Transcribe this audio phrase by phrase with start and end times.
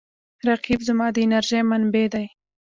[0.47, 2.25] رقیب زما د انرژۍ منبع دی